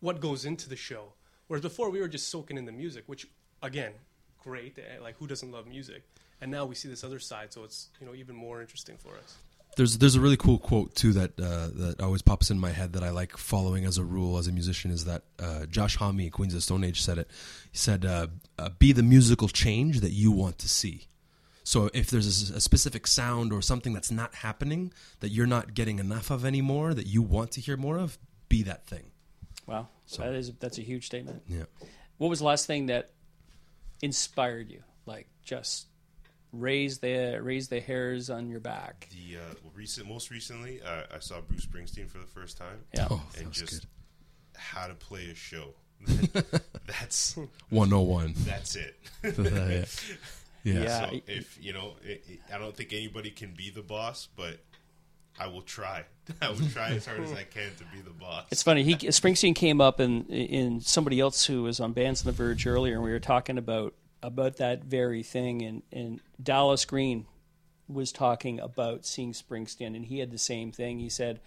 what 0.00 0.20
goes 0.20 0.44
into 0.44 0.68
the 0.68 0.76
show 0.76 1.14
whereas 1.46 1.62
before 1.62 1.88
we 1.88 1.98
were 1.98 2.08
just 2.08 2.28
soaking 2.28 2.58
in 2.58 2.66
the 2.66 2.72
music 2.72 3.04
which 3.06 3.26
again 3.62 3.92
great 4.38 4.78
eh, 4.78 5.00
like 5.00 5.16
who 5.16 5.26
doesn't 5.26 5.50
love 5.50 5.66
music 5.66 6.02
and 6.42 6.50
now 6.50 6.66
we 6.66 6.74
see 6.74 6.88
this 6.88 7.02
other 7.02 7.18
side 7.18 7.52
so 7.52 7.64
it's 7.64 7.88
you 8.00 8.06
know 8.06 8.14
even 8.14 8.36
more 8.36 8.60
interesting 8.60 8.98
for 8.98 9.16
us 9.16 9.38
There's 9.76 9.98
there's 9.98 10.16
a 10.16 10.20
really 10.20 10.36
cool 10.36 10.58
quote 10.58 10.94
too 10.94 11.12
that 11.14 11.40
uh, 11.40 11.68
that 11.74 12.00
always 12.00 12.20
pops 12.20 12.50
in 12.50 12.58
my 12.58 12.70
head 12.70 12.92
that 12.92 13.02
I 13.02 13.10
like 13.10 13.36
following 13.36 13.84
as 13.86 13.96
a 13.96 14.04
rule 14.04 14.36
as 14.36 14.46
a 14.46 14.52
musician 14.52 14.90
is 14.90 15.06
that 15.06 15.22
uh, 15.38 15.64
Josh 15.66 15.96
Homme, 15.96 16.28
Queens 16.30 16.52
of 16.52 16.58
the 16.58 16.62
Stone 16.62 16.84
Age, 16.84 17.00
said 17.00 17.16
it. 17.16 17.30
He 17.70 17.78
said, 17.78 18.04
uh, 18.04 18.26
uh, 18.58 18.68
"Be 18.78 18.92
the 18.92 19.02
musical 19.02 19.48
change 19.48 20.00
that 20.00 20.10
you 20.10 20.30
want 20.30 20.58
to 20.58 20.68
see." 20.68 21.06
So 21.64 21.88
if 21.94 22.10
there's 22.10 22.50
a, 22.50 22.56
a 22.56 22.60
specific 22.60 23.06
sound 23.06 23.52
or 23.52 23.62
something 23.62 23.92
that's 23.92 24.10
not 24.10 24.34
happening 24.36 24.92
that 25.20 25.30
you're 25.30 25.46
not 25.46 25.74
getting 25.74 25.98
enough 25.98 26.30
of 26.30 26.44
anymore 26.44 26.92
that 26.92 27.06
you 27.06 27.22
want 27.22 27.52
to 27.52 27.60
hear 27.60 27.76
more 27.76 27.98
of, 27.98 28.18
be 28.48 28.62
that 28.64 28.86
thing. 28.86 29.12
wow. 29.66 29.88
so. 30.06 30.22
that 30.22 30.34
is 30.34 30.52
that's 30.60 30.78
a 30.78 30.82
huge 30.82 31.06
statement. 31.06 31.42
Yeah. 31.48 31.64
What 32.18 32.28
was 32.28 32.40
the 32.40 32.44
last 32.44 32.66
thing 32.66 32.86
that 32.86 33.10
inspired 34.02 34.70
you? 34.70 34.82
Like 35.06 35.28
just 35.44 35.86
raise 36.52 36.98
the 36.98 37.38
raise 37.42 37.68
the 37.68 37.80
hairs 37.80 38.30
on 38.30 38.48
your 38.48 38.60
back. 38.60 39.08
The 39.10 39.38
uh, 39.38 39.40
recent, 39.74 40.08
most 40.08 40.30
recently, 40.30 40.80
uh, 40.82 41.02
I 41.14 41.18
saw 41.18 41.40
Bruce 41.40 41.66
Springsteen 41.66 42.08
for 42.10 42.18
the 42.18 42.26
first 42.26 42.56
time, 42.58 42.78
Yeah. 42.94 43.08
Oh, 43.10 43.22
and 43.38 43.50
just 43.52 43.70
good. 43.82 43.86
how 44.56 44.86
to 44.86 44.94
play 44.94 45.30
a 45.30 45.34
show. 45.34 45.74
that's 46.86 47.36
101. 47.70 48.34
that's 48.44 48.76
it. 48.76 48.96
yeah. 49.22 49.84
Yeah. 50.64 50.74
Yeah. 50.84 51.10
So 51.10 51.20
if 51.26 51.58
you 51.60 51.72
know, 51.72 51.94
it, 52.04 52.22
it- 52.28 52.40
I 52.54 52.58
don't 52.58 52.76
think 52.76 52.92
anybody 52.92 53.30
can 53.30 53.52
be 53.52 53.70
the 53.70 53.82
boss, 53.82 54.28
but 54.36 54.60
I 55.36 55.48
will 55.48 55.62
try. 55.62 56.04
I 56.40 56.50
will 56.50 56.68
try 56.68 56.90
as 56.90 57.04
hard 57.04 57.18
as 57.20 57.32
I 57.32 57.42
can 57.42 57.70
to 57.78 57.84
be 57.92 58.00
the 58.00 58.10
boss. 58.12 58.44
It's 58.52 58.62
funny. 58.62 58.84
He 58.84 58.94
Springsteen 58.94 59.56
came 59.56 59.80
up 59.80 59.98
in 59.98 60.24
in 60.26 60.80
somebody 60.80 61.18
else 61.18 61.46
who 61.46 61.64
was 61.64 61.80
on 61.80 61.92
Bands 61.94 62.22
on 62.22 62.26
the 62.26 62.32
Verge 62.32 62.64
earlier, 62.64 62.94
and 62.94 63.02
we 63.02 63.10
were 63.10 63.18
talking 63.18 63.58
about 63.58 63.94
about 64.22 64.56
that 64.56 64.84
very 64.84 65.22
thing. 65.22 65.62
And 65.62 65.82
and 65.92 66.20
Dallas 66.42 66.84
Green 66.84 67.26
was 67.88 68.12
talking 68.12 68.60
about 68.60 69.04
seeing 69.04 69.32
Springsteen, 69.32 69.94
and 69.96 70.06
he 70.06 70.18
had 70.20 70.30
the 70.30 70.38
same 70.38 70.72
thing. 70.72 70.98
He 70.98 71.08
said, 71.08 71.40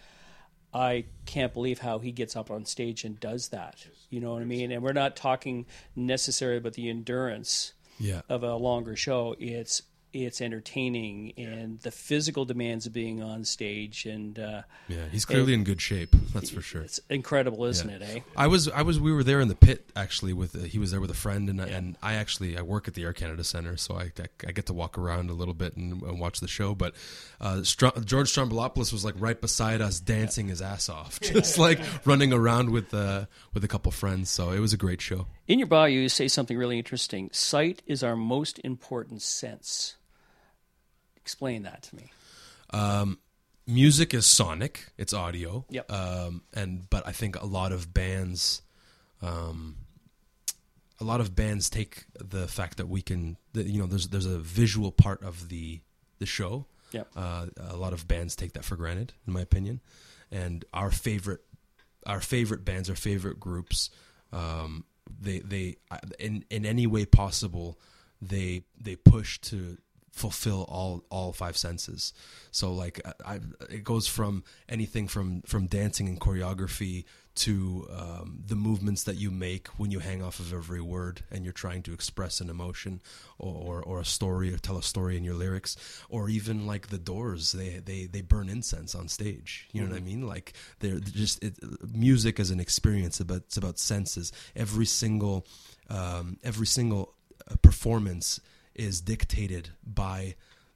"I 0.73 1.05
can't 1.25 1.53
believe 1.53 1.79
how 1.79 1.99
he 1.99 2.11
gets 2.11 2.35
up 2.35 2.51
on 2.51 2.65
stage 2.65 3.03
and 3.03 3.19
does 3.19 3.49
that." 3.49 3.87
You 4.09 4.19
know 4.19 4.33
what 4.33 4.41
I 4.41 4.45
mean? 4.45 4.71
And 4.71 4.83
we're 4.83 4.93
not 4.93 5.15
talking 5.15 5.65
necessarily 5.95 6.57
about 6.57 6.73
the 6.73 6.89
endurance 6.89 7.73
Yeah. 7.99 8.21
of 8.29 8.43
a 8.43 8.55
longer 8.55 8.95
show. 8.95 9.35
It's 9.39 9.81
it's 10.15 10.39
entertaining 10.41 11.33
and 11.37 11.79
the 11.81 11.91
physical 11.91 12.45
demands 12.45 12.85
of 12.85 12.93
being 12.93 13.21
on 13.21 13.43
stage 13.43 14.05
and 14.05 14.39
uh, 14.39 14.61
Yeah. 14.87 15.05
He's 15.11 15.25
clearly 15.25 15.53
in 15.53 15.63
good 15.65 15.81
shape. 15.81 16.15
That's 16.33 16.49
for 16.49 16.61
sure. 16.61 16.81
it's 16.83 16.99
incredible, 17.09 17.65
isn't 17.65 17.89
Yeah. 17.89 17.95
it? 17.97 18.01
Eh? 18.01 18.19
I 18.37 18.47
was, 18.47 18.69
I 18.69 18.81
was, 18.81 18.99
we 18.99 19.11
were 19.11 19.23
there 19.23 19.41
in 19.41 19.49
the 19.49 19.55
pit 19.55 19.89
actually. 19.95 20.31
With 20.33 20.55
uh, 20.55 20.59
he 20.59 20.79
was 20.79 20.91
there 20.91 21.01
with 21.01 21.11
a 21.11 21.15
friend, 21.15 21.49
and 21.49 21.59
and 21.59 21.97
I 22.01 22.13
actually 22.15 22.57
I 22.57 22.61
work 22.61 22.87
at 22.87 22.93
the 22.93 23.03
Air 23.03 23.13
Canada 23.13 23.43
Center, 23.43 23.75
so 23.77 23.95
I 23.95 24.11
I, 24.19 24.25
I 24.47 24.51
get 24.51 24.65
to 24.67 24.73
walk 24.73 24.97
around 24.97 25.29
a 25.29 25.33
little 25.33 25.53
bit 25.53 25.75
and, 25.75 26.01
and 26.01 26.19
watch 26.19 26.39
the 26.39 26.47
show. 26.47 26.73
But 26.75 26.95
uh, 27.41 27.63
Str- 27.63 27.97
George 28.03 28.31
Stroumboulopoulos 28.33 28.91
was 28.93 29.03
like 29.05 29.15
right 29.17 29.39
beside 29.39 29.81
us, 29.81 29.99
dancing 29.99 30.47
his 30.47 30.61
ass 30.61 30.89
off, 30.89 31.19
just 31.21 31.57
like 31.57 31.79
running 32.05 32.31
around 32.33 32.69
with 32.71 32.93
uh, 32.93 33.25
with 33.53 33.63
a 33.63 33.67
couple 33.67 33.91
friends. 33.91 34.29
So 34.29 34.51
it 34.51 34.59
was 34.59 34.73
a 34.73 34.77
great 34.77 35.01
show. 35.01 35.27
In 35.47 35.59
your 35.59 35.67
bio, 35.67 35.85
you 35.87 36.09
say 36.09 36.27
something 36.27 36.57
really 36.57 36.77
interesting. 36.77 37.29
Sight 37.31 37.81
is 37.85 38.03
our 38.03 38.15
most 38.15 38.59
important 38.63 39.21
sense. 39.21 39.95
Explain 41.25 41.63
that 41.63 41.81
to 41.83 41.95
me. 41.95 42.11
music 43.67 44.13
is 44.13 44.27
sonic 44.27 44.85
it's 44.95 45.11
audio 45.11 45.65
Yep. 45.69 45.91
um 45.91 46.43
and 46.53 46.87
but 46.89 47.07
i 47.07 47.11
think 47.11 47.35
a 47.41 47.45
lot 47.47 47.71
of 47.71 47.91
bands 47.93 48.61
um 49.23 49.75
a 50.99 51.03
lot 51.03 51.19
of 51.19 51.35
bands 51.35 51.67
take 51.69 52.05
the 52.13 52.47
fact 52.47 52.77
that 52.77 52.87
we 52.87 53.01
can 53.01 53.37
that, 53.53 53.65
you 53.65 53.79
know 53.79 53.87
there's 53.87 54.09
there's 54.09 54.27
a 54.27 54.37
visual 54.37 54.91
part 54.91 55.23
of 55.23 55.49
the 55.49 55.79
the 56.19 56.25
show 56.27 56.65
Yep. 56.91 57.07
uh, 57.15 57.47
a 57.57 57.75
lot 57.75 57.91
of 57.93 58.07
bands 58.07 58.35
take 58.35 58.53
that 58.53 58.63
for 58.63 58.75
granted 58.75 59.13
in 59.25 59.33
my 59.33 59.41
opinion 59.41 59.81
and 60.31 60.63
our 60.71 60.91
favorite 60.91 61.41
our 62.05 62.21
favorite 62.21 62.63
bands 62.63 62.87
our 62.87 62.95
favorite 62.95 63.39
groups 63.39 63.89
um 64.31 64.85
they 65.21 65.39
they 65.39 65.77
in 66.19 66.45
in 66.51 66.65
any 66.67 66.85
way 66.85 67.03
possible 67.05 67.79
they 68.21 68.63
they 68.79 68.95
push 68.95 69.39
to 69.39 69.77
fulfill 70.15 70.63
all 70.69 71.03
all 71.09 71.33
five 71.33 71.57
senses. 71.57 72.13
So 72.51 72.73
like 72.73 73.01
I, 73.25 73.41
it 73.69 73.83
goes 73.83 74.07
from 74.07 74.43
anything 74.67 75.07
from 75.07 75.41
from 75.41 75.67
dancing 75.67 76.07
and 76.07 76.19
choreography 76.19 77.03
to 77.35 77.85
um, 77.91 78.39
the 78.47 78.55
movements 78.55 79.03
that 79.03 79.17
you 79.17 79.29
make 79.29 79.67
when 79.77 79.91
you 79.91 79.99
hang 79.99 80.23
off 80.23 80.39
of 80.39 80.53
every 80.53 80.79
word 80.79 81.21
and 81.29 81.43
you're 81.43 81.51
trying 81.51 81.83
to 81.83 81.91
express 81.91 82.39
an 82.39 82.49
emotion 82.49 83.01
or, 83.37 83.53
or, 83.53 83.83
or 83.83 83.99
a 83.99 84.05
story 84.05 84.53
or 84.53 84.57
tell 84.57 84.77
a 84.77 84.83
story 84.83 85.17
in 85.17 85.23
your 85.25 85.33
lyrics 85.33 85.75
or 86.09 86.29
even 86.29 86.65
like 86.65 86.87
the 86.87 86.97
doors. 86.97 87.51
They 87.51 87.81
they, 87.83 88.05
they 88.05 88.21
burn 88.21 88.47
incense 88.47 88.95
on 88.95 89.09
stage. 89.09 89.67
You 89.73 89.81
know 89.81 89.89
what 89.89 89.97
i 89.97 89.99
mean? 89.99 90.25
Like 90.25 90.53
they're 90.79 90.99
just 90.99 91.43
it, 91.43 91.57
music 91.93 92.39
as 92.39 92.51
an 92.51 92.61
experience. 92.61 93.19
About 93.19 93.43
it's 93.47 93.57
about 93.57 93.79
senses. 93.79 94.31
Every 94.55 94.85
single 94.85 95.45
um, 95.89 96.37
every 96.41 96.67
single 96.67 97.15
uh, 97.51 97.55
performance 97.61 98.39
is 98.75 99.01
dictated 99.01 99.69
by 99.85 100.35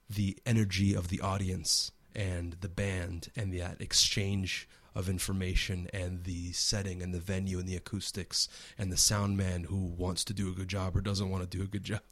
the 0.10 0.38
energy 0.46 0.94
of 0.96 1.10
the 1.10 1.22
audience 1.22 1.91
and 2.15 2.53
the 2.62 2.70
band 2.70 3.29
and 3.36 3.53
that 3.53 3.79
exchange 3.79 4.68
of 4.96 5.08
information 5.08 5.88
and 5.94 6.24
the 6.24 6.51
setting 6.51 7.01
and 7.01 7.13
the 7.13 7.20
venue 7.20 7.60
and 7.60 7.68
the 7.68 7.75
acoustics 7.75 8.48
and 8.77 8.91
the 8.91 8.98
sound 8.98 9.38
man 9.38 9.63
who 9.63 9.77
wants 9.77 10.24
to 10.25 10.34
do 10.34 10.50
a 10.50 10.51
good 10.51 10.68
job 10.68 10.96
or 10.98 11.01
doesn't 11.01 11.29
want 11.29 11.50
to 11.50 11.58
do 11.58 11.63
a 11.63 11.68
good 11.68 11.84
job. 11.84 12.01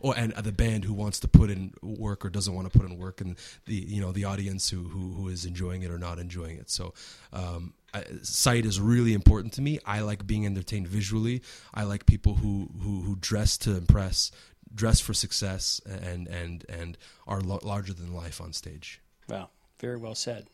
Or 0.00 0.16
and 0.16 0.32
the 0.32 0.52
band 0.52 0.84
who 0.84 0.94
wants 0.94 1.20
to 1.20 1.28
put 1.28 1.50
in 1.50 1.74
work 1.82 2.24
or 2.24 2.30
doesn't 2.30 2.54
want 2.54 2.70
to 2.70 2.78
put 2.78 2.88
in 2.88 2.96
work 2.96 3.20
and 3.20 3.36
the 3.66 3.74
you 3.74 4.00
know 4.00 4.12
the 4.12 4.24
audience 4.24 4.70
who 4.70 4.84
who, 4.84 5.12
who 5.12 5.28
is 5.28 5.44
enjoying 5.44 5.82
it 5.82 5.90
or 5.90 5.98
not 5.98 6.18
enjoying 6.18 6.56
it. 6.56 6.70
So 6.70 6.94
um, 7.32 7.74
sight 8.22 8.64
is 8.64 8.80
really 8.80 9.12
important 9.12 9.52
to 9.54 9.62
me. 9.62 9.78
I 9.84 10.00
like 10.00 10.26
being 10.26 10.46
entertained 10.46 10.88
visually. 10.88 11.42
I 11.74 11.84
like 11.84 12.06
people 12.06 12.36
who 12.36 12.70
who, 12.80 13.02
who 13.02 13.16
dress 13.16 13.58
to 13.58 13.76
impress 13.76 14.30
dress 14.74 15.00
for 15.00 15.14
success 15.14 15.80
and 15.86 16.28
and 16.28 16.64
and 16.68 16.96
are 17.26 17.40
lo- 17.40 17.60
larger 17.62 17.92
than 17.92 18.14
life 18.14 18.40
on 18.40 18.52
stage 18.52 19.00
Wow, 19.28 19.48
very 19.78 19.96
well 19.96 20.14
said. 20.16 20.46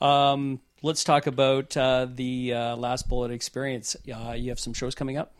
Um, 0.00 0.60
let's 0.82 1.04
talk 1.04 1.26
about 1.26 1.74
uh, 1.76 2.06
the 2.12 2.52
uh, 2.52 2.76
Last 2.76 3.08
Bullet 3.08 3.30
experience. 3.30 3.96
Uh, 4.12 4.32
you 4.32 4.50
have 4.50 4.60
some 4.60 4.74
shows 4.74 4.94
coming 4.94 5.16
up. 5.16 5.34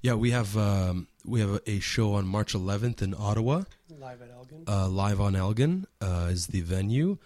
Yeah, 0.00 0.14
we 0.14 0.30
have 0.30 0.56
um, 0.56 1.08
we 1.24 1.40
have 1.40 1.60
a 1.66 1.80
show 1.80 2.14
on 2.14 2.26
March 2.26 2.54
11th 2.54 3.02
in 3.02 3.14
Ottawa. 3.18 3.64
Live 3.90 4.22
at 4.22 4.30
Elgin. 4.30 4.64
Uh, 4.68 4.88
Live 4.88 5.20
on 5.20 5.34
Elgin 5.34 5.86
uh, 6.00 6.28
is 6.30 6.46
the 6.48 6.60
venue. 6.60 7.18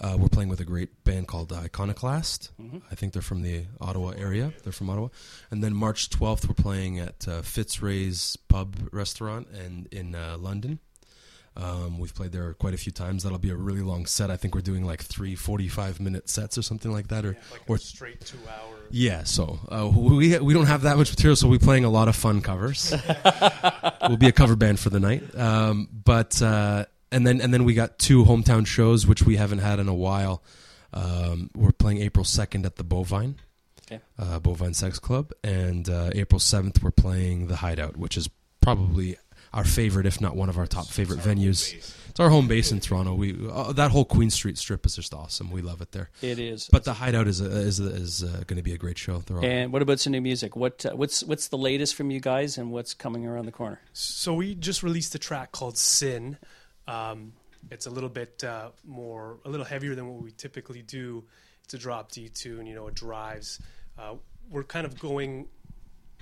Uh, 0.00 0.16
we're 0.18 0.28
playing 0.28 0.48
with 0.50 0.60
a 0.60 0.64
great 0.64 1.04
band 1.04 1.26
called 1.26 1.52
Iconoclast. 1.52 2.50
I 2.90 2.94
think 2.94 3.12
they're 3.14 3.22
from 3.22 3.42
the 3.42 3.64
Ottawa 3.80 4.10
area. 4.10 4.52
They're 4.62 4.72
from 4.72 4.90
Ottawa. 4.90 5.08
And 5.50 5.64
then 5.64 5.72
March 5.74 6.10
12th, 6.10 6.46
we're 6.48 6.54
playing 6.54 6.98
at 6.98 7.26
uh, 7.26 7.40
Fitzray's 7.42 8.36
Pub 8.48 8.76
Restaurant 8.92 9.48
and 9.48 9.86
in 9.92 10.14
uh, 10.14 10.36
London. 10.38 10.80
Um, 11.56 11.98
we've 11.98 12.14
played 12.14 12.32
there 12.32 12.52
quite 12.52 12.74
a 12.74 12.76
few 12.76 12.92
times. 12.92 13.22
That'll 13.22 13.38
be 13.38 13.48
a 13.48 13.56
really 13.56 13.80
long 13.80 14.04
set. 14.04 14.30
I 14.30 14.36
think 14.36 14.54
we're 14.54 14.60
doing 14.60 14.84
like 14.84 15.02
three 15.02 15.34
45 15.34 15.98
minute 16.00 16.28
sets 16.28 16.58
or 16.58 16.62
something 16.62 16.92
like 16.92 17.08
that. 17.08 17.24
Or, 17.24 17.32
Yeah, 17.32 17.38
like 17.50 17.62
or 17.66 17.78
straight 17.78 18.20
two 18.20 18.36
hour. 18.46 18.74
yeah, 18.90 19.24
so 19.24 19.58
uh, 19.70 19.90
we 19.90 20.38
we 20.38 20.52
don't 20.52 20.66
have 20.66 20.82
that 20.82 20.98
much 20.98 21.10
material, 21.10 21.34
so 21.36 21.48
we're 21.48 21.58
playing 21.58 21.86
a 21.86 21.90
lot 21.90 22.08
of 22.08 22.16
fun 22.16 22.42
covers. 22.42 22.92
we'll 24.02 24.18
be 24.18 24.28
a 24.28 24.32
cover 24.32 24.54
band 24.54 24.78
for 24.78 24.90
the 24.90 25.00
night, 25.00 25.34
um, 25.34 25.88
but 26.04 26.42
uh, 26.42 26.84
and 27.16 27.26
then 27.26 27.40
and 27.40 27.52
then 27.54 27.64
we 27.64 27.74
got 27.74 27.98
two 27.98 28.24
hometown 28.24 28.66
shows 28.66 29.06
which 29.06 29.22
we 29.22 29.36
haven't 29.36 29.58
had 29.60 29.78
in 29.78 29.88
a 29.88 29.94
while. 29.94 30.42
Um, 30.92 31.50
we're 31.54 31.72
playing 31.72 31.98
April 32.02 32.24
second 32.24 32.64
at 32.66 32.76
the 32.76 32.84
Bovine, 32.84 33.36
Okay. 33.86 34.00
uh, 34.18 34.38
Bovine 34.38 34.74
Sex 34.74 34.98
Club, 34.98 35.32
and 35.42 35.88
uh, 35.88 36.10
April 36.14 36.38
seventh 36.38 36.82
we're 36.82 36.90
playing 36.90 37.48
the 37.48 37.56
Hideout, 37.56 37.96
which 37.96 38.16
is 38.16 38.28
probably 38.60 39.16
our 39.52 39.64
favorite, 39.64 40.06
if 40.06 40.20
not 40.20 40.36
one 40.36 40.48
of 40.48 40.58
our 40.58 40.66
top 40.66 40.86
favorite 40.86 41.20
venues. 41.20 41.72
It's 42.10 42.20
our 42.20 42.30
home 42.30 42.48
base 42.48 42.72
in 42.72 42.80
Toronto. 42.80 43.14
We 43.14 43.36
uh, 43.50 43.72
that 43.72 43.90
whole 43.90 44.04
Queen 44.04 44.30
Street 44.30 44.58
strip 44.58 44.86
is 44.86 44.96
just 44.96 45.12
awesome. 45.14 45.50
We 45.50 45.60
love 45.62 45.80
it 45.82 45.92
there. 45.92 46.10
It 46.22 46.38
is. 46.38 46.68
But 46.72 46.84
the 46.84 46.94
Hideout 46.94 47.26
is 47.28 47.40
a, 47.40 47.46
is 47.46 47.78
a, 47.80 47.86
is 47.88 48.22
uh, 48.24 48.42
going 48.46 48.56
to 48.56 48.62
be 48.62 48.72
a 48.72 48.78
great 48.78 48.98
show. 48.98 49.18
They're 49.18 49.38
all, 49.38 49.44
and 49.44 49.72
what 49.72 49.82
about 49.82 50.00
some 50.00 50.12
new 50.12 50.20
music? 50.22 50.56
What 50.56 50.86
uh, 50.86 50.96
what's 50.96 51.22
what's 51.24 51.48
the 51.48 51.58
latest 51.58 51.94
from 51.94 52.10
you 52.10 52.20
guys, 52.20 52.56
and 52.58 52.70
what's 52.70 52.94
coming 52.94 53.26
around 53.26 53.46
the 53.46 53.52
corner? 53.52 53.80
So 53.92 54.34
we 54.34 54.54
just 54.54 54.82
released 54.82 55.14
a 55.14 55.18
track 55.18 55.52
called 55.52 55.76
Sin. 55.78 56.38
Um, 56.86 57.32
it's 57.70 57.86
a 57.86 57.90
little 57.90 58.08
bit 58.08 58.44
uh, 58.44 58.70
more, 58.84 59.38
a 59.44 59.48
little 59.48 59.66
heavier 59.66 59.94
than 59.94 60.06
what 60.08 60.22
we 60.22 60.30
typically 60.30 60.82
do. 60.82 61.24
It's 61.64 61.74
a 61.74 61.78
drop 61.78 62.12
D 62.12 62.28
tune, 62.28 62.66
you 62.66 62.74
know, 62.74 62.86
it 62.86 62.94
drives. 62.94 63.60
Uh, 63.98 64.14
we're 64.50 64.64
kind 64.64 64.86
of 64.86 64.98
going 64.98 65.48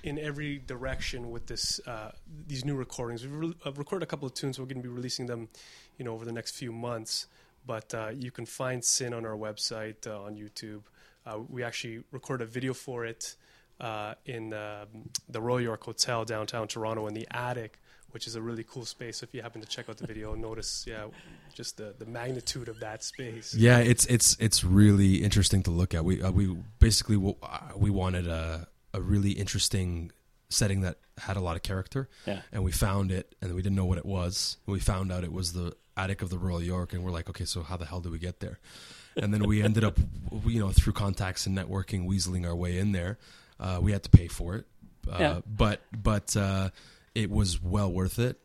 in 0.03 0.19
every 0.19 0.59
direction 0.59 1.31
with 1.31 1.47
this 1.47 1.79
uh, 1.87 2.11
these 2.47 2.63
new 2.63 2.75
recordings. 2.75 3.23
We've 3.23 3.35
re- 3.35 3.55
uh, 3.65 3.71
recorded 3.73 4.03
a 4.03 4.07
couple 4.07 4.27
of 4.27 4.33
tunes. 4.33 4.59
We're 4.59 4.65
going 4.65 4.81
to 4.81 4.83
be 4.83 4.93
releasing 4.93 5.25
them, 5.25 5.49
you 5.97 6.05
know, 6.05 6.13
over 6.13 6.25
the 6.25 6.31
next 6.31 6.55
few 6.55 6.71
months. 6.71 7.27
But 7.65 7.93
uh, 7.93 8.11
you 8.13 8.31
can 8.31 8.45
find 8.45 8.83
Sin 8.83 9.13
on 9.13 9.25
our 9.25 9.35
website 9.35 10.05
uh, 10.07 10.21
on 10.21 10.35
YouTube. 10.35 10.83
Uh, 11.25 11.39
we 11.49 11.63
actually 11.63 12.03
recorded 12.11 12.47
a 12.47 12.51
video 12.51 12.73
for 12.73 13.05
it 13.05 13.35
uh, 13.79 14.13
in 14.25 14.53
um 14.53 15.09
the 15.27 15.41
Royal 15.41 15.61
York 15.61 15.83
Hotel 15.83 16.23
downtown 16.23 16.67
Toronto 16.67 17.07
in 17.07 17.13
the 17.13 17.27
attic, 17.31 17.79
which 18.15 18.27
is 18.27 18.35
a 18.35 18.41
really 18.41 18.63
cool 18.63 18.85
space. 18.85 19.17
So 19.17 19.25
if 19.25 19.33
you 19.35 19.41
happen 19.41 19.59
to 19.59 19.67
check 19.67 19.89
out 19.89 19.97
the 19.97 20.07
video, 20.07 20.35
notice 20.35 20.85
yeah, 20.87 21.07
just 21.53 21.75
the, 21.75 21.93
the 21.99 22.05
magnitude 22.05 22.69
of 22.69 22.79
that 22.79 23.03
space. 23.03 23.53
Yeah, 23.53 23.79
it's 23.79 24.05
it's 24.05 24.37
it's 24.39 24.63
really 24.63 25.15
interesting 25.21 25.61
to 25.63 25.71
look 25.71 25.93
at. 25.93 26.05
We 26.05 26.21
uh, 26.23 26.31
we 26.31 26.55
basically 26.79 27.17
w- 27.17 27.35
uh, 27.43 27.59
we 27.75 27.89
wanted 27.89 28.25
a 28.27 28.69
a 28.93 29.01
really 29.01 29.31
interesting 29.31 30.11
setting 30.47 30.79
that 30.81 30.95
had 31.17 31.35
a 31.35 31.41
lot 31.41 31.57
of 31.57 31.63
character, 31.63 32.07
Yeah. 32.25 32.39
and 32.53 32.63
we 32.63 32.71
found 32.71 33.11
it, 33.11 33.35
and 33.41 33.53
we 33.53 33.61
didn't 33.61 33.75
know 33.75 33.83
what 33.91 33.97
it 33.97 34.05
was. 34.05 34.57
We 34.65 34.79
found 34.79 35.11
out 35.11 35.25
it 35.25 35.33
was 35.33 35.51
the 35.51 35.73
attic 35.97 36.21
of 36.21 36.29
the 36.29 36.37
Royal 36.37 36.63
York, 36.63 36.93
and 36.93 37.03
we're 37.03 37.11
like, 37.11 37.29
okay, 37.31 37.43
so 37.45 37.63
how 37.63 37.75
the 37.75 37.85
hell 37.85 37.99
did 37.99 38.13
we 38.13 38.19
get 38.19 38.39
there? 38.39 38.59
And 39.17 39.33
then 39.33 39.43
we 39.45 39.61
ended 39.61 39.83
up, 39.83 39.97
you 40.45 40.59
know, 40.61 40.71
through 40.71 40.93
contacts 40.93 41.45
and 41.47 41.57
networking, 41.57 42.07
weaseling 42.07 42.45
our 42.47 42.55
way 42.55 42.77
in 42.79 42.93
there. 42.93 43.17
Uh, 43.59 43.79
we 43.81 43.91
had 43.91 44.03
to 44.03 44.09
pay 44.09 44.27
for 44.29 44.55
it, 44.55 44.65
uh, 45.11 45.17
Yeah. 45.19 45.41
but 45.45 45.81
but 45.91 46.35
uh, 46.37 46.69
it 47.15 47.31
was 47.31 47.61
well 47.61 47.91
worth 47.91 48.19
it. 48.19 48.39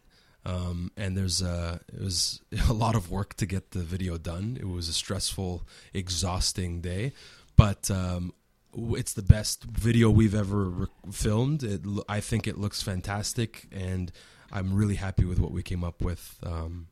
Um, 0.47 0.91
and 0.97 1.17
there's 1.17 1.43
uh, 1.43 1.79
it 1.93 2.01
was 2.01 2.41
a 2.69 2.73
lot 2.73 2.95
of 2.95 3.11
work 3.11 3.35
to 3.35 3.47
get 3.47 3.73
the 3.73 3.81
video 3.81 4.17
done. 4.17 4.57
It 4.59 4.69
was 4.69 4.89
a 4.89 4.93
stressful, 4.93 5.67
exhausting 5.93 6.81
day, 6.81 7.13
but 7.57 7.91
um, 7.91 8.33
it's 8.75 9.13
the 9.13 9.23
best 9.23 9.65
video 9.65 10.09
we've 10.09 10.35
ever 10.35 10.65
re- 10.65 10.87
filmed. 11.13 11.63
It, 11.63 11.83
I 12.09 12.21
think 12.21 12.47
it 12.47 12.57
looks 12.57 12.83
fantastic, 12.83 13.67
and 13.71 14.11
I'm 14.51 14.75
really 14.75 14.95
happy 14.95 15.27
with 15.27 15.39
what 15.39 15.53
we 15.53 15.63
came 15.63 15.85
up 15.85 16.01
with. 16.01 16.39
Um, 16.43 16.87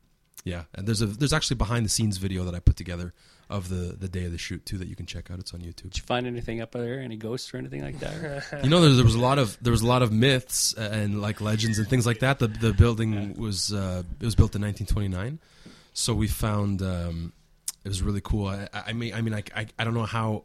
yeah, 0.49 0.65
and 0.75 0.87
there's 0.87 1.03
a 1.03 1.07
there's 1.07 1.33
actually 1.33 1.57
behind 1.57 1.85
the 1.85 1.91
scenes 1.91 2.17
video 2.17 2.45
that 2.45 2.55
I 2.55 2.61
put 2.61 2.77
together 2.77 3.13
of 3.51 3.69
the 3.69 3.97
the 3.99 4.09
day 4.09 4.25
of 4.25 4.33
the 4.33 4.39
shoot 4.39 4.65
too 4.65 4.79
that 4.79 4.89
you 4.89 4.97
can 4.97 5.07
check 5.07 5.31
out. 5.31 5.39
It's 5.39 5.53
on 5.53 5.61
YouTube. 5.61 5.91
Did 5.91 5.99
you 5.99 6.03
find 6.05 6.27
anything 6.27 6.61
up 6.61 6.73
there? 6.73 7.01
Any 7.01 7.17
ghosts 7.17 7.53
or 7.53 7.59
anything 7.59 7.83
like 7.83 7.99
that? 8.01 8.45
You 8.65 8.71
know, 8.71 8.81
there, 8.81 8.93
there 8.93 9.05
was 9.05 9.15
a 9.15 9.21
lot 9.21 9.39
of 9.39 9.59
there 9.61 9.71
was 9.71 9.83
a 9.83 9.87
lot 9.87 10.03
of 10.03 10.11
myths 10.11 10.73
and 10.75 11.21
like 11.21 11.41
legends 11.41 11.79
and 11.79 11.87
things 11.87 12.07
like 12.07 12.21
that. 12.21 12.39
The 12.39 12.49
the 12.49 12.73
building 12.73 13.35
was 13.35 13.73
uh, 13.73 14.03
it 14.21 14.25
was 14.25 14.35
built 14.35 14.55
in 14.57 14.63
1929, 14.63 15.39
so 15.93 16.15
we 16.15 16.29
found 16.29 16.81
um, 16.83 17.33
it 17.85 17.89
was 17.89 18.03
really 18.03 18.23
cool. 18.23 18.49
I, 18.49 18.69
I 18.73 18.93
mean, 18.95 19.15
I 19.15 19.21
mean, 19.21 19.35
I, 19.35 19.43
I, 19.55 19.67
I 19.79 19.85
don't 19.85 19.95
know 19.95 20.05
how 20.05 20.45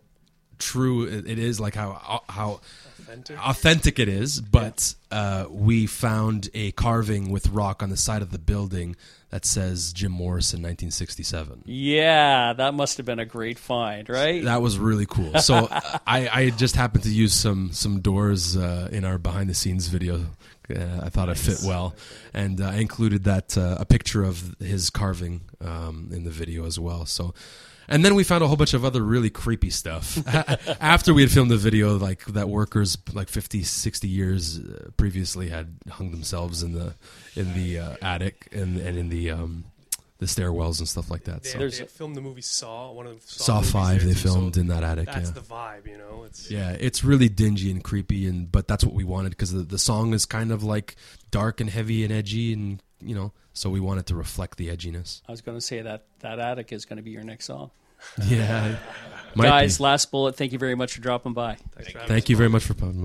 true 0.63 1.03
it, 1.03 1.27
it 1.27 1.39
is, 1.39 1.60
like 1.60 1.75
how 1.75 2.22
how 2.29 2.62
Authentic. 3.00 3.48
authentic 3.48 4.00
it 4.00 4.08
is, 4.08 4.41
but 4.41 4.96
uh, 5.12 5.46
we 5.50 5.86
found 5.88 6.50
a 6.53 6.72
carving 6.72 7.29
with 7.32 7.48
rock 7.50 7.84
on 7.84 7.89
the 7.89 7.98
side 7.98 8.22
of 8.22 8.32
the 8.32 8.39
building 8.39 8.96
that 9.29 9.46
says 9.46 9.93
Jim 9.93 10.12
Morrison 10.12 10.60
1967. 10.60 11.63
yeah, 11.65 12.53
that 12.53 12.74
must 12.74 12.98
have 12.98 13.05
been 13.05 13.20
a 13.20 13.25
great 13.25 13.58
find, 13.60 14.08
right? 14.10 14.43
That 14.43 14.62
was 14.62 14.77
really 14.77 15.05
cool. 15.05 15.32
So 15.39 15.55
uh, 15.65 16.00
I, 16.08 16.29
I 16.29 16.50
just 16.51 16.75
happened 16.75 17.03
to 17.03 17.10
use 17.12 17.34
some 17.34 17.72
some 17.72 18.00
doors 18.00 18.55
uh, 18.55 18.89
in 18.91 19.03
our 19.05 19.17
behind 19.17 19.50
the 19.50 19.53
scenes 19.55 19.88
video. 19.88 20.25
Uh, 20.74 21.01
I 21.03 21.10
thought 21.10 21.27
it 21.29 21.38
fit 21.38 21.60
well, 21.65 21.93
and 22.34 22.62
uh, 22.62 22.70
I 22.70 22.75
included 22.77 23.25
that 23.25 23.58
uh, 23.58 23.75
a 23.79 23.86
picture 23.86 24.24
of 24.24 24.55
his 24.60 24.89
carving 24.89 25.41
um, 25.62 26.10
in 26.13 26.24
the 26.24 26.32
video 26.32 26.65
as 26.65 26.79
well. 26.79 27.05
So. 27.05 27.34
And 27.88 28.04
then 28.04 28.16
we 28.16 28.24
found 28.24 28.44
a 28.44 28.48
whole 28.48 28.58
bunch 28.58 28.74
of 28.74 28.86
other 28.86 29.02
really 29.02 29.30
creepy 29.30 29.70
stuff. 29.70 30.18
After 30.82 31.13
we 31.13 31.22
had 31.22 31.32
filmed 31.32 31.52
the 31.52 31.58
video, 31.58 31.98
like 31.98 32.25
that 32.25 32.50
workers 32.50 32.98
like 33.13 33.30
50, 33.30 33.63
60 33.63 34.08
years 34.08 34.60
uh, 34.60 34.90
previously 34.98 35.50
had 35.50 35.75
hung 35.90 36.12
themselves 36.12 36.63
in 36.63 36.74
the 36.74 36.96
in 37.36 37.54
the 37.54 37.80
uh, 37.80 37.96
attic 38.02 38.48
and, 38.52 38.78
and 38.78 38.98
in 38.98 39.10
the 39.10 39.32
um, 39.32 39.66
the 40.24 40.25
stairwells 40.25 40.80
and 40.80 40.88
stuff 40.88 41.12
like 41.12 41.25
that. 41.25 41.44
They, 41.44 41.50
So. 41.50 41.58
they 41.58 41.70
filmed 41.86 42.16
the 42.16 42.22
movie 42.22 42.42
Saw, 42.42 42.92
one 42.92 43.08
of 43.08 43.22
the 43.22 43.28
Saw 43.28 43.58
movies 43.58 43.72
Five, 43.72 44.04
they 44.04 44.13
too, 44.13 44.20
so 44.20 44.34
filmed 44.34 44.58
in 44.58 44.68
that 44.68 44.84
attic. 44.84 45.08
That's 45.08 45.30
yeah. 45.30 45.34
the 45.34 45.42
vibe, 45.42 45.88
you 45.88 45.98
know. 45.98 46.24
It's 46.25 46.50
Yeah, 46.50 46.72
it's 46.72 47.04
really 47.04 47.30
dingy 47.30 47.72
and 47.72 47.84
creepy, 47.84 48.28
and 48.28 48.52
but 48.52 48.68
that's 48.68 48.84
what 48.84 48.94
we 48.94 49.04
wanted 49.04 49.30
because 49.32 49.52
the, 49.52 49.63
the 49.63 49.78
song 49.78 50.13
is 50.13 50.25
kind 50.25 50.52
of 50.52 50.63
like 50.63 50.96
dark 51.32 51.60
and 51.60 51.70
heavy 51.70 52.04
and 52.04 52.13
edgy, 52.13 52.54
and 52.54 52.82
you 53.05 53.15
know, 53.15 53.31
so 53.53 53.69
we 53.69 53.79
wanted 53.79 54.05
to 54.07 54.15
reflect 54.15 54.57
the 54.57 54.69
edginess. 54.69 55.22
I 55.27 55.31
was 55.31 55.41
going 55.41 55.57
to 55.57 55.62
say 55.62 55.81
that 55.81 56.05
that 56.19 56.39
attic 56.39 56.72
is 56.72 56.86
going 56.86 56.98
to 56.98 57.03
be 57.03 57.12
your 57.12 57.24
next 57.24 57.45
song. 57.45 57.72
Yeah, 58.27 58.77
Guys, 59.38 59.77
be. 59.77 59.83
last 59.83 60.12
bullet. 60.12 60.36
Thank 60.36 60.51
you 60.51 60.60
very 60.60 60.75
much 60.75 60.93
for 60.93 61.01
dropping 61.01 61.33
by. 61.33 61.55
Thanks 61.75 61.91
for. 61.91 62.00
Thank 62.00 62.29
you 62.29 62.36
very 62.36 62.50
much 62.50 62.63
for 62.63 62.74
having 62.74 62.89
us. 62.89 62.95